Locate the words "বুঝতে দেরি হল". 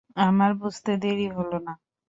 0.61-1.51